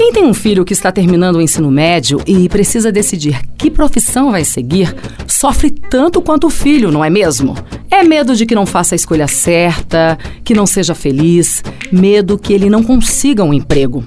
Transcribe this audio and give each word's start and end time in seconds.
Quem 0.00 0.14
tem 0.14 0.24
um 0.24 0.32
filho 0.32 0.64
que 0.64 0.72
está 0.72 0.90
terminando 0.90 1.36
o 1.36 1.42
ensino 1.42 1.70
médio 1.70 2.22
e 2.26 2.48
precisa 2.48 2.90
decidir 2.90 3.38
que 3.58 3.70
profissão 3.70 4.30
vai 4.30 4.46
seguir, 4.46 4.96
sofre 5.28 5.70
tanto 5.70 6.22
quanto 6.22 6.46
o 6.46 6.50
filho, 6.50 6.90
não 6.90 7.04
é 7.04 7.10
mesmo? 7.10 7.54
É 7.90 8.02
medo 8.02 8.34
de 8.34 8.46
que 8.46 8.54
não 8.54 8.64
faça 8.64 8.94
a 8.94 8.96
escolha 8.96 9.28
certa, 9.28 10.18
que 10.42 10.54
não 10.54 10.64
seja 10.64 10.94
feliz, 10.94 11.62
medo 11.92 12.38
que 12.38 12.54
ele 12.54 12.70
não 12.70 12.82
consiga 12.82 13.44
um 13.44 13.52
emprego. 13.52 14.02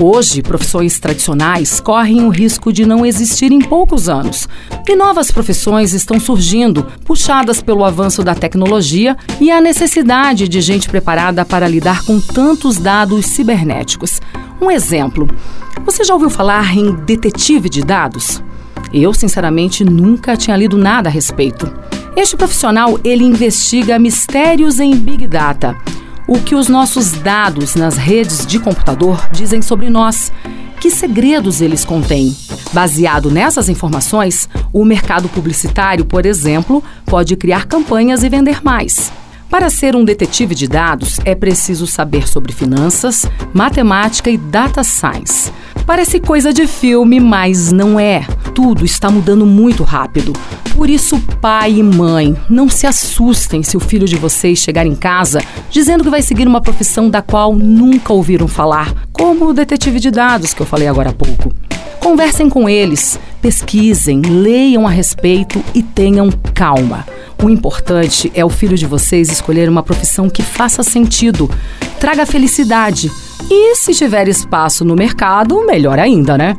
Hoje, 0.00 0.42
profissões 0.42 1.00
tradicionais 1.00 1.80
correm 1.80 2.22
o 2.22 2.28
risco 2.28 2.72
de 2.72 2.86
não 2.86 3.04
existir 3.04 3.50
em 3.50 3.58
poucos 3.58 4.08
anos. 4.08 4.48
E 4.88 4.94
novas 4.94 5.32
profissões 5.32 5.92
estão 5.92 6.20
surgindo, 6.20 6.86
puxadas 7.04 7.60
pelo 7.60 7.84
avanço 7.84 8.22
da 8.22 8.32
tecnologia 8.32 9.16
e 9.40 9.50
a 9.50 9.60
necessidade 9.60 10.46
de 10.46 10.60
gente 10.60 10.88
preparada 10.88 11.44
para 11.44 11.66
lidar 11.66 12.04
com 12.04 12.20
tantos 12.20 12.78
dados 12.78 13.26
cibernéticos. 13.26 14.20
Um 14.62 14.70
exemplo: 14.70 15.28
você 15.84 16.04
já 16.04 16.14
ouviu 16.14 16.30
falar 16.30 16.76
em 16.76 16.94
detetive 16.94 17.68
de 17.68 17.82
dados? 17.82 18.40
Eu, 18.94 19.12
sinceramente, 19.12 19.84
nunca 19.84 20.36
tinha 20.36 20.56
lido 20.56 20.78
nada 20.78 21.08
a 21.08 21.12
respeito. 21.12 21.68
Este 22.14 22.36
profissional, 22.36 23.00
ele 23.02 23.24
investiga 23.24 23.98
mistérios 23.98 24.78
em 24.78 24.94
Big 24.94 25.26
Data 25.26 25.76
o 26.28 26.38
que 26.38 26.54
os 26.54 26.68
nossos 26.68 27.12
dados 27.12 27.74
nas 27.74 27.96
redes 27.96 28.46
de 28.46 28.60
computador 28.60 29.26
dizem 29.32 29.62
sobre 29.62 29.88
nós, 29.88 30.30
que 30.78 30.90
segredos 30.90 31.62
eles 31.62 31.86
contêm. 31.86 32.36
Baseado 32.70 33.30
nessas 33.30 33.70
informações, 33.70 34.46
o 34.70 34.84
mercado 34.84 35.26
publicitário, 35.30 36.04
por 36.04 36.26
exemplo, 36.26 36.84
pode 37.06 37.34
criar 37.34 37.64
campanhas 37.66 38.22
e 38.22 38.28
vender 38.28 38.62
mais. 38.62 39.10
Para 39.48 39.70
ser 39.70 39.96
um 39.96 40.04
detetive 40.04 40.54
de 40.54 40.68
dados, 40.68 41.18
é 41.24 41.34
preciso 41.34 41.86
saber 41.86 42.28
sobre 42.28 42.52
finanças, 42.52 43.26
matemática 43.54 44.28
e 44.28 44.36
data 44.36 44.84
science. 44.84 45.50
Parece 45.86 46.20
coisa 46.20 46.52
de 46.52 46.66
filme, 46.66 47.18
mas 47.18 47.72
não 47.72 47.98
é. 47.98 48.26
Tudo 48.54 48.84
está 48.84 49.10
mudando 49.10 49.46
muito 49.46 49.82
rápido. 49.82 50.34
Por 50.78 50.88
isso, 50.88 51.18
pai 51.40 51.72
e 51.78 51.82
mãe, 51.82 52.36
não 52.48 52.68
se 52.68 52.86
assustem 52.86 53.64
se 53.64 53.76
o 53.76 53.80
filho 53.80 54.06
de 54.06 54.14
vocês 54.14 54.60
chegar 54.60 54.86
em 54.86 54.94
casa 54.94 55.42
dizendo 55.68 56.04
que 56.04 56.08
vai 56.08 56.22
seguir 56.22 56.46
uma 56.46 56.60
profissão 56.60 57.10
da 57.10 57.20
qual 57.20 57.52
nunca 57.52 58.12
ouviram 58.12 58.46
falar, 58.46 58.94
como 59.12 59.46
o 59.48 59.52
detetive 59.52 59.98
de 59.98 60.12
dados 60.12 60.54
que 60.54 60.62
eu 60.62 60.66
falei 60.66 60.86
agora 60.86 61.10
há 61.10 61.12
pouco. 61.12 61.52
Conversem 61.98 62.48
com 62.48 62.68
eles, 62.68 63.18
pesquisem, 63.42 64.22
leiam 64.22 64.86
a 64.86 64.90
respeito 64.90 65.60
e 65.74 65.82
tenham 65.82 66.30
calma. 66.54 67.04
O 67.42 67.50
importante 67.50 68.30
é 68.32 68.44
o 68.44 68.48
filho 68.48 68.78
de 68.78 68.86
vocês 68.86 69.32
escolher 69.32 69.68
uma 69.68 69.82
profissão 69.82 70.30
que 70.30 70.42
faça 70.42 70.84
sentido, 70.84 71.50
traga 71.98 72.24
felicidade. 72.24 73.10
E 73.50 73.74
se 73.74 73.92
tiver 73.94 74.28
espaço 74.28 74.84
no 74.84 74.94
mercado, 74.94 75.66
melhor 75.66 75.98
ainda, 75.98 76.38
né? 76.38 76.56